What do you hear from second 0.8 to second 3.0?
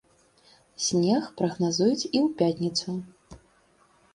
Снег прагназуюць і ў пятніцу.